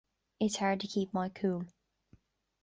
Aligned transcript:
It's 0.39 0.55
hard 0.55 0.79
to 0.79 0.87
keep 0.87 1.13
my 1.13 1.29
cool. 1.29 1.65